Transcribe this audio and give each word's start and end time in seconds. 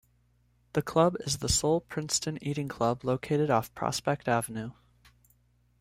The 0.73 0.81
club 0.81 1.15
is 1.27 1.37
the 1.37 1.47
sole 1.47 1.81
Princeton 1.81 2.39
eating 2.43 2.67
club 2.67 3.03
located 3.05 3.51
off 3.51 3.71
Prospect 3.75 4.27
Avenue. 4.27 4.71